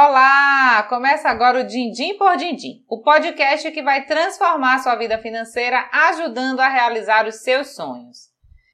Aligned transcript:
Olá! 0.00 0.84
Começa 0.88 1.28
agora 1.28 1.58
o 1.58 1.66
Dindim 1.66 2.16
por 2.16 2.36
Dindim, 2.36 2.84
o 2.88 3.02
podcast 3.02 3.68
que 3.72 3.82
vai 3.82 4.06
transformar 4.06 4.78
sua 4.78 4.94
vida 4.94 5.18
financeira 5.18 5.88
ajudando 5.90 6.60
a 6.60 6.68
realizar 6.68 7.26
os 7.26 7.42
seus 7.42 7.74
sonhos. 7.74 8.28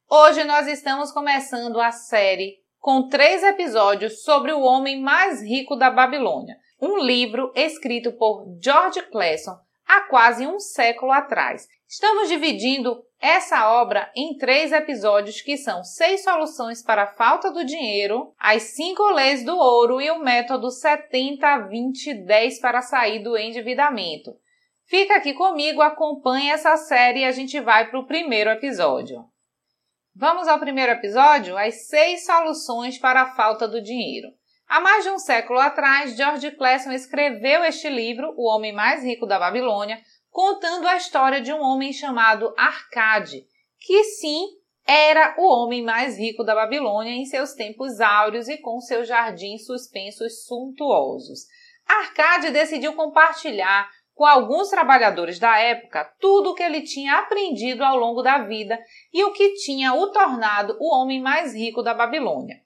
Hoje 0.07 0.45
nós 0.45 0.66
estamos 0.66 1.11
começando 1.12 1.80
a 1.80 1.91
série 1.93 2.59
com 2.79 3.09
três 3.09 3.43
episódios 3.43 4.23
sobre 4.23 4.52
o 4.52 4.61
homem 4.61 5.00
mais 5.00 5.41
rico 5.41 5.77
da 5.77 5.91
Babilônia, 5.91 6.59
um 6.79 6.98
livro 6.98 7.50
escrito 7.56 8.12
por 8.12 8.45
George 8.62 9.00
Clason 9.11 9.59
há 9.86 10.02
quase 10.02 10.46
um 10.46 10.61
século 10.61 11.11
atrás. 11.11 11.66
Estamos 11.88 12.29
dividindo 12.29 13.02
essa 13.25 13.70
obra 13.70 14.12
em 14.14 14.36
três 14.36 14.70
episódios 14.70 15.40
que 15.40 15.57
são 15.57 15.82
seis 15.82 16.22
soluções 16.22 16.82
para 16.82 17.04
a 17.04 17.14
falta 17.14 17.50
do 17.50 17.64
dinheiro, 17.64 18.35
as 18.39 18.75
cinco 18.75 19.03
leis 19.12 19.43
do 19.43 19.57
ouro 19.57 19.99
e 19.99 20.11
o 20.11 20.18
método 20.18 20.71
70 20.71 21.66
20 21.68 22.13
10 22.26 22.61
para 22.61 22.82
sair 22.82 23.21
do 23.21 23.35
endividamento. 23.35 24.30
Fica 24.86 25.16
aqui 25.16 25.32
comigo, 25.32 25.80
acompanhe 25.80 26.50
essa 26.50 26.76
série 26.76 27.21
e 27.21 27.25
a 27.25 27.32
gente 27.32 27.58
vai 27.61 27.89
para 27.89 27.99
o 27.99 28.07
primeiro 28.07 28.50
episódio. 28.50 29.25
Vamos 30.14 30.46
ao 30.46 30.61
primeiro 30.61 30.93
episódio? 30.93 31.57
As 31.57 31.86
seis 31.86 32.27
soluções 32.27 32.98
para 32.98 33.22
a 33.22 33.34
falta 33.34 33.66
do 33.66 33.83
dinheiro. 33.83 34.28
Há 34.69 34.80
mais 34.80 35.02
de 35.02 35.11
um 35.11 35.19
século 35.19 35.61
atrás, 35.61 36.14
George 36.14 36.50
Clason 36.52 36.92
escreveu 36.92 37.64
este 37.64 37.88
livro, 37.88 38.34
O 38.36 38.55
Homem 38.55 38.72
Mais 38.72 39.02
Rico 39.02 39.27
da 39.27 39.38
Babilônia, 39.38 39.98
contando 40.34 40.88
a 40.88 40.97
história 40.97 41.41
de 41.41 41.52
um 41.52 41.61
homem 41.61 41.92
chamado 41.92 42.52
Arcade, 42.56 43.47
que 43.78 44.02
sim 44.02 44.48
era 44.84 45.36
o 45.38 45.47
homem 45.47 45.80
mais 45.84 46.19
rico 46.19 46.42
da 46.42 46.56
Babilônia 46.56 47.12
em 47.12 47.24
seus 47.24 47.52
tempos 47.52 48.00
áureos 48.00 48.48
e 48.48 48.58
com 48.58 48.80
seus 48.80 49.06
jardins 49.06 49.64
suspensos 49.64 50.44
suntuosos. 50.44 51.46
Arcade 51.86 52.50
decidiu 52.50 52.94
compartilhar 52.94 53.88
com 54.12 54.26
alguns 54.26 54.70
trabalhadores 54.70 55.38
da 55.38 55.56
época 55.56 56.12
tudo 56.18 56.50
o 56.50 56.54
que 56.54 56.64
ele 56.64 56.82
tinha 56.82 57.19
aprendido 57.19 57.84
ao 57.84 57.96
longo 57.96 58.20
da 58.20 58.38
vida 58.38 58.76
e 59.12 59.22
o 59.22 59.32
que 59.32 59.54
tinha 59.54 59.94
o 59.94 60.10
tornado 60.10 60.76
o 60.80 60.96
homem 60.96 61.22
mais 61.22 61.54
rico 61.54 61.80
da 61.80 61.94
Babilônia. 61.94 62.56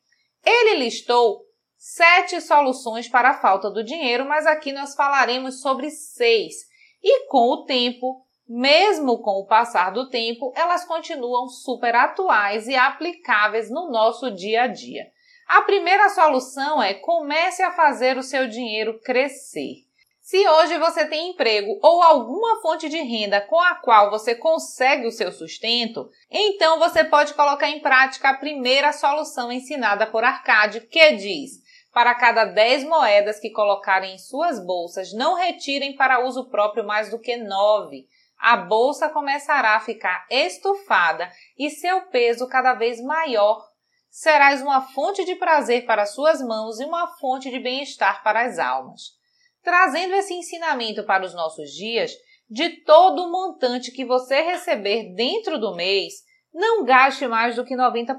Ele 0.42 0.84
listou 0.84 1.44
sete 1.76 2.40
soluções 2.40 3.10
para 3.10 3.28
a 3.28 3.40
falta 3.42 3.70
do 3.70 3.84
dinheiro, 3.84 4.24
mas 4.26 4.46
aqui 4.46 4.72
nós 4.72 4.94
falaremos 4.94 5.60
sobre 5.60 5.90
seis 5.90 6.67
e 7.02 7.26
com 7.28 7.48
o 7.50 7.64
tempo, 7.64 8.24
mesmo 8.48 9.18
com 9.18 9.40
o 9.40 9.46
passar 9.46 9.90
do 9.90 10.08
tempo, 10.08 10.52
elas 10.56 10.84
continuam 10.84 11.48
super 11.48 11.94
atuais 11.94 12.66
e 12.66 12.74
aplicáveis 12.74 13.70
no 13.70 13.90
nosso 13.90 14.30
dia 14.30 14.62
a 14.62 14.66
dia. 14.66 15.10
A 15.46 15.62
primeira 15.62 16.08
solução 16.10 16.82
é 16.82 16.94
comece 16.94 17.62
a 17.62 17.72
fazer 17.72 18.18
o 18.18 18.22
seu 18.22 18.48
dinheiro 18.48 19.00
crescer. 19.00 19.88
Se 20.20 20.46
hoje 20.46 20.76
você 20.76 21.06
tem 21.06 21.30
emprego 21.30 21.78
ou 21.82 22.02
alguma 22.02 22.60
fonte 22.60 22.86
de 22.86 22.98
renda 22.98 23.40
com 23.40 23.58
a 23.58 23.76
qual 23.76 24.10
você 24.10 24.34
consegue 24.34 25.06
o 25.06 25.10
seu 25.10 25.32
sustento, 25.32 26.10
então 26.30 26.78
você 26.78 27.02
pode 27.02 27.32
colocar 27.32 27.70
em 27.70 27.80
prática 27.80 28.28
a 28.28 28.36
primeira 28.36 28.92
solução 28.92 29.50
ensinada 29.50 30.06
por 30.06 30.22
Arcade, 30.22 30.82
que 30.82 31.12
diz: 31.12 31.62
para 31.92 32.14
cada 32.14 32.44
10 32.44 32.84
moedas 32.84 33.40
que 33.40 33.50
colocarem 33.50 34.14
em 34.14 34.18
suas 34.18 34.64
bolsas, 34.64 35.12
não 35.12 35.34
retirem 35.34 35.96
para 35.96 36.24
uso 36.24 36.48
próprio 36.48 36.86
mais 36.86 37.10
do 37.10 37.18
que 37.18 37.36
9. 37.36 38.06
A 38.38 38.56
bolsa 38.56 39.08
começará 39.08 39.74
a 39.74 39.80
ficar 39.80 40.26
estufada 40.30 41.30
e 41.58 41.70
seu 41.70 42.02
peso 42.02 42.48
cada 42.48 42.74
vez 42.74 43.00
maior. 43.00 43.66
Serás 44.10 44.62
uma 44.62 44.80
fonte 44.80 45.24
de 45.24 45.34
prazer 45.34 45.86
para 45.86 46.06
suas 46.06 46.40
mãos 46.40 46.78
e 46.78 46.84
uma 46.84 47.08
fonte 47.16 47.50
de 47.50 47.58
bem-estar 47.58 48.22
para 48.22 48.42
as 48.42 48.58
almas. 48.58 49.16
Trazendo 49.62 50.14
esse 50.14 50.34
ensinamento 50.34 51.04
para 51.04 51.24
os 51.24 51.34
nossos 51.34 51.70
dias, 51.70 52.12
de 52.48 52.70
todo 52.84 53.24
o 53.24 53.30
montante 53.30 53.92
que 53.92 54.04
você 54.04 54.40
receber 54.40 55.14
dentro 55.14 55.58
do 55.58 55.74
mês, 55.74 56.14
não 56.54 56.84
gaste 56.84 57.26
mais 57.26 57.56
do 57.56 57.64
que 57.64 57.76
90%. 57.76 58.16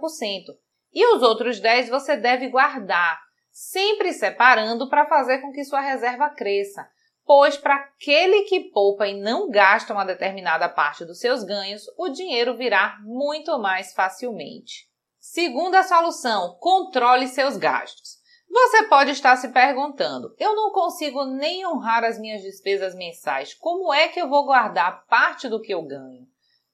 E 0.93 1.15
os 1.15 1.23
outros 1.23 1.59
10 1.59 1.89
você 1.89 2.15
deve 2.15 2.49
guardar 2.49 3.28
sempre 3.59 4.13
separando 4.13 4.89
para 4.89 5.05
fazer 5.05 5.39
com 5.39 5.51
que 5.51 5.65
sua 5.65 5.81
reserva 5.81 6.29
cresça, 6.29 6.89
pois 7.25 7.57
para 7.57 7.75
aquele 7.75 8.43
que 8.43 8.71
poupa 8.71 9.05
e 9.05 9.19
não 9.19 9.49
gasta 9.49 9.93
uma 9.93 10.05
determinada 10.05 10.69
parte 10.69 11.03
dos 11.03 11.19
seus 11.19 11.43
ganhos, 11.43 11.83
o 11.97 12.07
dinheiro 12.07 12.55
virá 12.55 12.97
muito 13.01 13.59
mais 13.59 13.93
facilmente. 13.93 14.87
Segunda 15.19 15.83
solução: 15.83 16.55
controle 16.61 17.27
seus 17.27 17.57
gastos. 17.57 18.17
Você 18.49 18.83
pode 18.83 19.11
estar 19.11 19.35
se 19.35 19.49
perguntando: 19.49 20.33
eu 20.39 20.55
não 20.55 20.71
consigo 20.71 21.25
nem 21.25 21.67
honrar 21.67 22.05
as 22.05 22.17
minhas 22.17 22.41
despesas 22.41 22.95
mensais, 22.95 23.53
como 23.53 23.93
é 23.93 24.07
que 24.07 24.21
eu 24.21 24.29
vou 24.29 24.45
guardar 24.45 25.05
parte 25.07 25.49
do 25.49 25.61
que 25.61 25.73
eu 25.73 25.81
ganho? 25.83 26.25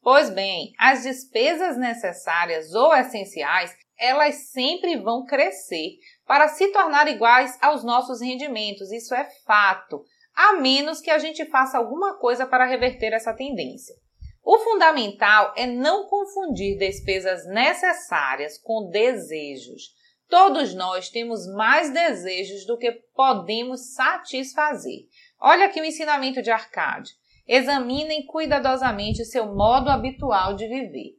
Pois 0.05 0.29
bem, 0.29 0.71
as 0.77 1.01
despesas 1.01 1.77
necessárias 1.77 2.75
ou 2.75 2.93
essenciais, 2.93 3.75
elas 3.97 4.51
sempre 4.51 4.97
vão 4.97 5.25
crescer, 5.25 5.97
para 6.27 6.47
se 6.47 6.67
tornar 6.67 7.07
iguais 7.07 7.57
aos 7.59 7.83
nossos 7.83 8.21
rendimentos. 8.21 8.91
Isso 8.91 9.15
é 9.15 9.27
fato, 9.47 10.05
a 10.35 10.53
menos 10.57 11.01
que 11.01 11.09
a 11.09 11.17
gente 11.17 11.43
faça 11.45 11.79
alguma 11.79 12.19
coisa 12.19 12.45
para 12.45 12.67
reverter 12.67 13.13
essa 13.13 13.33
tendência. 13.33 13.95
O 14.43 14.59
fundamental 14.59 15.55
é 15.57 15.65
não 15.65 16.07
confundir 16.07 16.77
despesas 16.77 17.43
necessárias 17.47 18.59
com 18.59 18.87
desejos. 18.91 19.89
Todos 20.29 20.75
nós 20.75 21.09
temos 21.09 21.47
mais 21.47 21.89
desejos 21.89 22.63
do 22.67 22.77
que 22.77 22.91
podemos 23.15 23.95
satisfazer. 23.95 25.07
Olha 25.39 25.65
aqui 25.65 25.81
o 25.81 25.85
ensinamento 25.85 26.43
de 26.43 26.51
Arcade. 26.51 27.11
Examinem 27.47 28.25
cuidadosamente 28.25 29.25
seu 29.25 29.53
modo 29.53 29.89
habitual 29.89 30.55
de 30.55 30.67
viver 30.67 31.15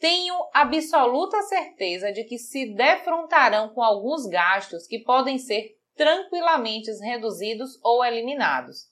tenho 0.00 0.34
absoluta 0.54 1.42
certeza 1.42 2.10
de 2.10 2.24
que 2.24 2.38
se 2.38 2.74
defrontarão 2.74 3.68
com 3.68 3.82
alguns 3.82 4.26
gastos 4.26 4.86
que 4.86 4.98
podem 4.98 5.38
ser 5.38 5.76
tranquilamente 5.94 6.90
reduzidos 7.02 7.78
ou 7.82 8.02
eliminados. 8.02 8.88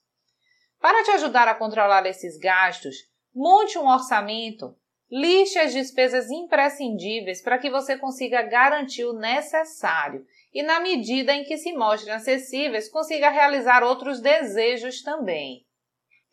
Para 0.78 1.02
te 1.02 1.10
ajudar 1.12 1.48
a 1.48 1.54
controlar 1.54 2.04
esses 2.04 2.38
gastos, 2.38 2.94
monte 3.34 3.78
um 3.78 3.88
orçamento, 3.88 4.76
liste 5.10 5.58
as 5.58 5.72
despesas 5.72 6.30
imprescindíveis 6.30 7.40
para 7.40 7.58
que 7.58 7.70
você 7.70 7.96
consiga 7.96 8.42
garantir 8.42 9.06
o 9.06 9.18
necessário 9.18 10.26
e, 10.52 10.62
na 10.62 10.78
medida 10.78 11.32
em 11.32 11.42
que 11.42 11.56
se 11.56 11.72
mostrem 11.72 12.14
acessíveis, 12.14 12.90
consiga 12.90 13.30
realizar 13.30 13.82
outros 13.82 14.20
desejos 14.20 15.02
também. 15.02 15.64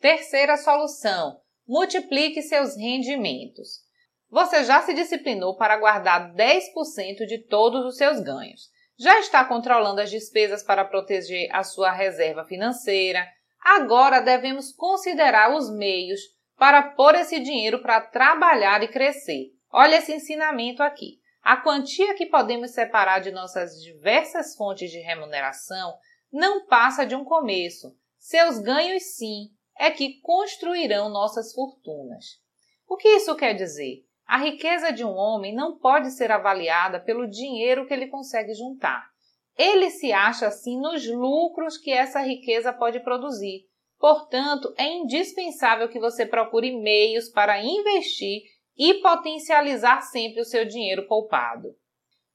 Terceira 0.00 0.56
solução: 0.56 1.40
multiplique 1.66 2.42
seus 2.42 2.76
rendimentos. 2.76 3.84
Você 4.30 4.64
já 4.64 4.82
se 4.82 4.92
disciplinou 4.92 5.56
para 5.56 5.78
guardar 5.78 6.34
10% 6.34 7.26
de 7.26 7.38
todos 7.46 7.84
os 7.84 7.96
seus 7.96 8.20
ganhos. 8.20 8.70
Já 8.98 9.18
está 9.20 9.44
controlando 9.44 10.00
as 10.00 10.10
despesas 10.10 10.62
para 10.62 10.84
proteger 10.84 11.48
a 11.52 11.62
sua 11.62 11.92
reserva 11.92 12.44
financeira. 12.44 13.26
Agora 13.62 14.20
devemos 14.20 14.72
considerar 14.72 15.54
os 15.54 15.70
meios 15.70 16.20
para 16.56 16.82
pôr 16.82 17.14
esse 17.14 17.38
dinheiro 17.40 17.82
para 17.82 18.00
trabalhar 18.00 18.82
e 18.82 18.88
crescer. 18.88 19.52
Olha 19.70 19.96
esse 19.96 20.12
ensinamento 20.12 20.82
aqui. 20.82 21.18
A 21.42 21.56
quantia 21.56 22.14
que 22.14 22.26
podemos 22.26 22.72
separar 22.72 23.20
de 23.20 23.30
nossas 23.30 23.80
diversas 23.80 24.56
fontes 24.56 24.90
de 24.90 24.98
remuneração 24.98 25.94
não 26.32 26.66
passa 26.66 27.06
de 27.06 27.14
um 27.14 27.24
começo. 27.24 27.94
Seus 28.18 28.58
ganhos, 28.58 29.02
sim, 29.16 29.50
é 29.78 29.90
que 29.90 30.20
construirão 30.20 31.08
nossas 31.08 31.52
fortunas. 31.52 32.40
O 32.88 32.96
que 32.96 33.08
isso 33.08 33.34
quer 33.36 33.54
dizer? 33.54 34.04
A 34.26 34.38
riqueza 34.38 34.92
de 34.92 35.04
um 35.04 35.14
homem 35.14 35.54
não 35.54 35.78
pode 35.78 36.10
ser 36.10 36.32
avaliada 36.32 36.98
pelo 36.98 37.28
dinheiro 37.28 37.86
que 37.86 37.94
ele 37.94 38.08
consegue 38.08 38.54
juntar. 38.54 39.08
Ele 39.56 39.90
se 39.90 40.12
acha 40.12 40.48
assim 40.48 40.80
nos 40.80 41.06
lucros 41.08 41.78
que 41.78 41.90
essa 41.90 42.20
riqueza 42.20 42.72
pode 42.72 43.00
produzir. 43.00 43.64
Portanto, 43.98 44.74
é 44.76 44.86
indispensável 44.86 45.88
que 45.88 45.98
você 45.98 46.26
procure 46.26 46.76
meios 46.76 47.28
para 47.28 47.62
investir 47.62 48.42
e 48.76 48.94
potencializar 48.94 50.02
sempre 50.02 50.42
o 50.42 50.44
seu 50.44 50.66
dinheiro 50.66 51.06
poupado. 51.06 51.74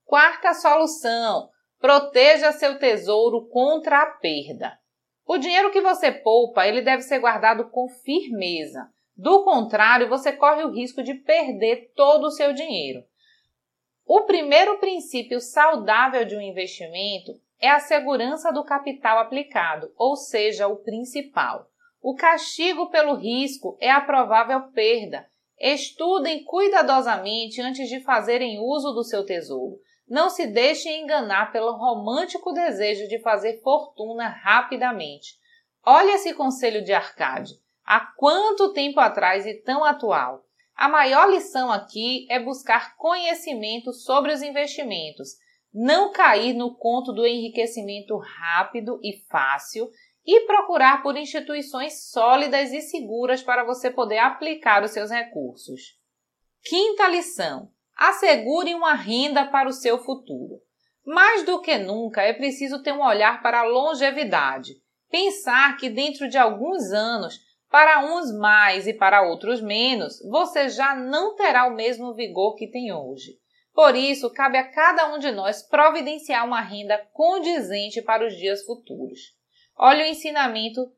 Quarta 0.04 0.54
solução: 0.54 1.50
proteja 1.80 2.52
seu 2.52 2.80
tesouro 2.80 3.48
contra 3.50 4.02
a 4.02 4.06
perda. 4.08 4.81
O 5.32 5.38
dinheiro 5.38 5.72
que 5.72 5.80
você 5.80 6.12
poupa, 6.12 6.68
ele 6.68 6.82
deve 6.82 7.04
ser 7.04 7.20
guardado 7.20 7.70
com 7.70 7.88
firmeza. 7.88 8.90
Do 9.16 9.46
contrário, 9.46 10.10
você 10.10 10.34
corre 10.34 10.62
o 10.66 10.72
risco 10.72 11.02
de 11.02 11.14
perder 11.14 11.94
todo 11.96 12.26
o 12.26 12.32
seu 12.32 12.52
dinheiro. 12.52 13.02
O 14.06 14.24
primeiro 14.24 14.78
princípio 14.78 15.40
saudável 15.40 16.26
de 16.26 16.36
um 16.36 16.42
investimento 16.42 17.32
é 17.62 17.70
a 17.70 17.80
segurança 17.80 18.52
do 18.52 18.66
capital 18.66 19.20
aplicado, 19.20 19.94
ou 19.96 20.18
seja, 20.18 20.68
o 20.68 20.84
principal. 20.84 21.66
O 22.02 22.14
castigo 22.14 22.90
pelo 22.90 23.14
risco 23.14 23.78
é 23.80 23.90
a 23.90 24.02
provável 24.02 24.64
perda. 24.74 25.26
Estudem 25.58 26.44
cuidadosamente 26.44 27.62
antes 27.62 27.88
de 27.88 28.02
fazerem 28.02 28.60
uso 28.60 28.92
do 28.92 29.02
seu 29.06 29.26
tesouro. 29.26 29.80
Não 30.12 30.30
se 30.30 30.46
deixe 30.46 30.90
enganar 30.90 31.54
pelo 31.54 31.72
romântico 31.72 32.52
desejo 32.52 33.08
de 33.08 33.18
fazer 33.20 33.62
fortuna 33.62 34.28
rapidamente. 34.28 35.36
Olha 35.86 36.16
esse 36.16 36.34
conselho 36.34 36.84
de 36.84 36.92
Arcade. 36.92 37.54
Há 37.86 38.02
quanto 38.18 38.74
tempo 38.74 39.00
atrás 39.00 39.46
e 39.46 39.54
tão 39.54 39.86
atual? 39.86 40.44
A 40.76 40.90
maior 40.90 41.30
lição 41.30 41.72
aqui 41.72 42.28
é 42.30 42.42
buscar 42.42 42.98
conhecimento 42.98 43.94
sobre 43.94 44.34
os 44.34 44.42
investimentos, 44.42 45.30
não 45.74 46.12
cair 46.12 46.54
no 46.56 46.76
conto 46.76 47.14
do 47.14 47.26
enriquecimento 47.26 48.18
rápido 48.18 49.00
e 49.02 49.18
fácil 49.30 49.90
e 50.26 50.42
procurar 50.42 51.02
por 51.02 51.16
instituições 51.16 52.12
sólidas 52.12 52.74
e 52.74 52.82
seguras 52.82 53.42
para 53.42 53.64
você 53.64 53.90
poder 53.90 54.18
aplicar 54.18 54.84
os 54.84 54.92
seus 54.92 55.10
recursos. 55.10 55.98
Quinta 56.66 57.08
lição: 57.08 57.72
assegure 58.02 58.74
uma 58.74 58.96
renda 58.96 59.46
para 59.46 59.70
o 59.70 59.74
seu 59.74 60.00
futuro. 60.00 60.60
Mais 61.06 61.44
do 61.46 61.62
que 61.62 61.78
nunca 61.78 62.24
é 62.24 62.34
preciso 62.34 62.82
ter 62.82 62.92
um 62.92 63.06
olhar 63.06 63.44
para 63.44 63.60
a 63.60 63.64
longevidade, 63.64 64.74
pensar 65.10 65.78
que 65.78 65.88
dentro 65.88 66.28
de 66.28 66.36
alguns 66.36 66.92
anos, 66.92 67.40
para 67.70 68.04
uns 68.04 68.36
mais 68.36 68.88
e 68.88 68.94
para 68.94 69.22
outros 69.22 69.62
menos, 69.62 70.20
você 70.30 70.68
já 70.68 70.96
não 70.96 71.36
terá 71.36 71.68
o 71.68 71.76
mesmo 71.76 72.12
vigor 72.16 72.56
que 72.56 72.68
tem 72.68 72.92
hoje. 72.92 73.40
Por 73.72 73.96
isso, 73.96 74.34
cabe 74.34 74.58
a 74.58 74.70
cada 74.70 75.14
um 75.14 75.20
de 75.20 75.32
nós 75.32 75.62
providenciar 75.62 76.44
uma 76.46 76.60
renda 76.60 76.98
condizente 77.14 78.02
para 78.02 78.26
os 78.26 78.36
dias 78.36 78.64
futuros. 78.66 79.20
Olha 79.78 80.04
o 80.04 80.08
ensinamento 80.08 80.92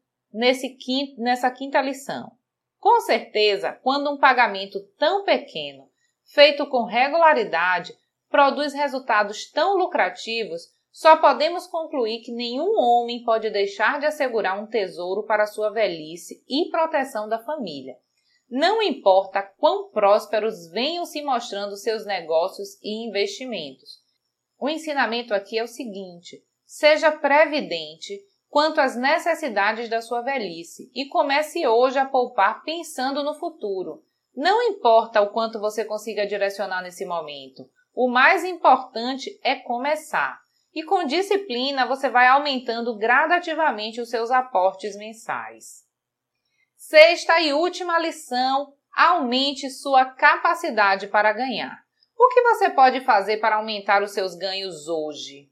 quinto, 0.79 1.21
nessa 1.21 1.51
quinta 1.51 1.81
lição. 1.81 2.31
Com 2.79 3.01
certeza, 3.01 3.73
quando 3.73 4.09
um 4.09 4.17
pagamento 4.17 4.79
tão 4.97 5.23
pequeno 5.23 5.92
feito 6.33 6.65
com 6.67 6.83
regularidade, 6.83 7.95
produz 8.27 8.73
resultados 8.73 9.49
tão 9.51 9.77
lucrativos, 9.77 10.63
só 10.91 11.17
podemos 11.17 11.67
concluir 11.67 12.21
que 12.21 12.31
nenhum 12.31 12.75
homem 12.79 13.23
pode 13.23 13.49
deixar 13.49 13.99
de 13.99 14.05
assegurar 14.05 14.59
um 14.61 14.65
tesouro 14.65 15.23
para 15.23 15.45
sua 15.45 15.69
velhice 15.69 16.43
e 16.49 16.69
proteção 16.69 17.29
da 17.29 17.37
família. 17.37 17.95
Não 18.49 18.81
importa 18.81 19.41
quão 19.41 19.89
prósperos 19.89 20.69
venham 20.71 21.05
se 21.05 21.21
mostrando 21.21 21.75
seus 21.75 22.05
negócios 22.05 22.79
e 22.83 23.07
investimentos. 23.07 24.01
O 24.59 24.69
ensinamento 24.69 25.33
aqui 25.33 25.57
é 25.57 25.63
o 25.63 25.67
seguinte: 25.67 26.43
seja 26.65 27.11
previdente 27.11 28.19
quanto 28.49 28.79
às 28.79 28.95
necessidades 28.95 29.89
da 29.89 30.01
sua 30.01 30.21
velhice 30.21 30.91
e 30.93 31.05
comece 31.05 31.65
hoje 31.67 31.97
a 31.97 32.05
poupar 32.05 32.63
pensando 32.63 33.23
no 33.23 33.33
futuro. 33.33 34.03
Não 34.35 34.61
importa 34.63 35.21
o 35.21 35.29
quanto 35.29 35.59
você 35.59 35.85
consiga 35.85 36.25
direcionar 36.25 36.81
nesse 36.81 37.05
momento, 37.05 37.69
o 37.93 38.09
mais 38.09 38.43
importante 38.43 39.29
é 39.43 39.55
começar. 39.55 40.41
E 40.73 40.83
com 40.83 41.05
disciplina 41.05 41.85
você 41.85 42.09
vai 42.09 42.27
aumentando 42.27 42.97
gradativamente 42.97 44.01
os 44.01 44.09
seus 44.09 44.31
aportes 44.31 44.95
mensais. 44.97 45.83
Sexta 46.75 47.39
e 47.39 47.53
última 47.53 47.99
lição: 47.99 48.73
aumente 48.95 49.69
sua 49.69 50.05
capacidade 50.05 51.07
para 51.07 51.31
ganhar. 51.31 51.83
O 52.17 52.27
que 52.29 52.41
você 52.41 52.69
pode 52.71 53.01
fazer 53.01 53.37
para 53.37 53.57
aumentar 53.57 54.01
os 54.01 54.13
seus 54.13 54.35
ganhos 54.35 54.87
hoje? 54.87 55.51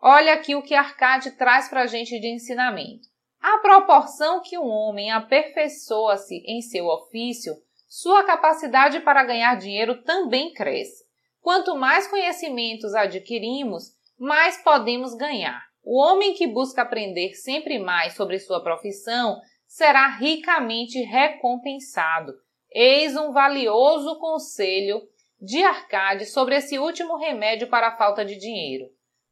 Olha 0.00 0.34
aqui 0.34 0.54
o 0.54 0.62
que 0.62 0.74
Arcade 0.74 1.32
traz 1.32 1.68
para 1.68 1.82
a 1.82 1.86
gente 1.86 2.20
de 2.20 2.28
ensinamento. 2.28 3.08
A 3.40 3.58
proporção 3.58 4.42
que 4.42 4.58
um 4.58 4.66
homem 4.66 5.10
aperfeiçoa-se 5.10 6.42
em 6.46 6.60
seu 6.60 6.86
ofício, 6.86 7.54
sua 7.88 8.22
capacidade 8.24 9.00
para 9.00 9.24
ganhar 9.24 9.56
dinheiro 9.56 10.02
também 10.02 10.52
cresce. 10.52 11.04
Quanto 11.40 11.74
mais 11.74 12.06
conhecimentos 12.06 12.94
adquirimos, 12.94 13.84
mais 14.18 14.62
podemos 14.62 15.14
ganhar. 15.14 15.62
O 15.82 15.98
homem 15.98 16.34
que 16.34 16.46
busca 16.46 16.82
aprender 16.82 17.32
sempre 17.32 17.78
mais 17.78 18.14
sobre 18.14 18.38
sua 18.38 18.62
profissão 18.62 19.40
será 19.66 20.06
ricamente 20.08 21.00
recompensado. 21.00 22.34
Eis 22.70 23.16
um 23.16 23.32
valioso 23.32 24.18
conselho 24.18 25.00
de 25.40 25.62
Arcade 25.62 26.26
sobre 26.26 26.56
esse 26.56 26.78
último 26.78 27.16
remédio 27.16 27.68
para 27.68 27.88
a 27.88 27.96
falta 27.96 28.22
de 28.22 28.36
dinheiro. 28.36 28.84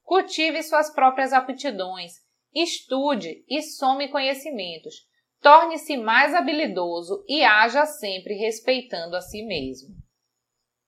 Cultive 0.03 0.63
suas 0.63 0.89
próprias 0.89 1.35
aptidões, 1.35 2.13
estude 2.55 3.45
e 3.49 3.61
some 3.61 4.09
conhecimentos 4.09 4.95
torne-se 5.41 5.97
mais 5.97 6.35
habilidoso 6.35 7.25
e 7.29 7.45
haja 7.45 7.87
sempre 7.87 8.35
respeitando 8.35 9.17
a 9.17 9.21
si 9.21 9.43
mesmo. 9.43 9.95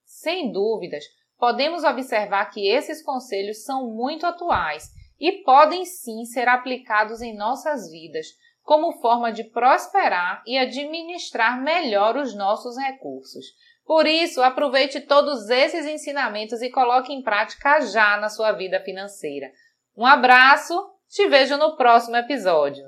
Sem 0.03 0.51
dúvidas, 0.51 1.03
podemos 1.37 1.83
observar 1.83 2.49
que 2.51 2.67
esses 2.67 3.01
conselhos 3.01 3.63
são 3.63 3.89
muito 3.89 4.25
atuais 4.25 4.91
e 5.19 5.43
podem 5.43 5.85
sim 5.85 6.25
ser 6.25 6.47
aplicados 6.47 7.21
em 7.21 7.35
nossas 7.35 7.89
vidas 7.89 8.27
como 8.61 8.99
forma 9.01 9.31
de 9.31 9.43
prosperar 9.45 10.43
e 10.45 10.57
administrar 10.57 11.59
melhor 11.61 12.15
os 12.15 12.35
nossos 12.35 12.77
recursos. 12.77 13.45
Por 13.83 14.05
isso, 14.05 14.43
aproveite 14.43 15.01
todos 15.01 15.49
esses 15.49 15.87
ensinamentos 15.87 16.61
e 16.61 16.69
coloque 16.69 17.11
em 17.11 17.23
prática 17.23 17.81
já 17.81 18.17
na 18.17 18.29
sua 18.29 18.51
vida 18.51 18.79
financeira. 18.81 19.51
Um 19.97 20.05
abraço, 20.05 20.75
te 21.07 21.27
vejo 21.27 21.57
no 21.57 21.75
próximo 21.75 22.15
episódio. 22.15 22.85